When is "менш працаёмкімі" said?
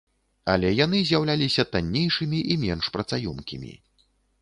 2.67-3.73